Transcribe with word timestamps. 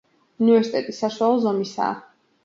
უნივერსიტეტი 0.43 0.95
საშუალო 0.99 1.35
ზომისაა. 1.43 1.93